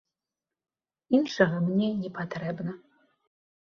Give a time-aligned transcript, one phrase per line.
[1.19, 2.71] Іншага мне не патрэбна.